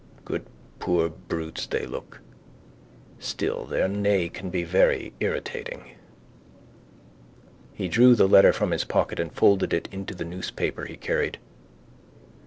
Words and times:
Good 0.25 0.47
poor 0.79 1.09
brutes 1.09 1.67
they 1.67 1.85
look. 1.85 2.21
Still 3.19 3.65
their 3.67 3.87
neigh 3.87 4.29
can 4.29 4.49
be 4.49 4.63
very 4.63 5.13
irritating. 5.19 5.91
He 7.75 7.87
drew 7.87 8.15
the 8.15 8.27
letter 8.27 8.51
from 8.51 8.71
his 8.71 8.83
pocket 8.83 9.19
and 9.19 9.31
folded 9.31 9.75
it 9.75 9.87
into 9.91 10.15
the 10.15 10.25
newspaper 10.25 10.85
he 10.85 10.97
carried. 10.97 11.37